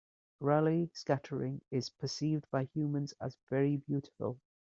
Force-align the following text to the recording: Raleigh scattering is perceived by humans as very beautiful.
Raleigh 0.39 0.89
scattering 0.95 1.61
is 1.69 1.91
perceived 1.91 2.49
by 2.49 2.63
humans 2.63 3.13
as 3.21 3.37
very 3.51 3.77
beautiful. 3.77 4.39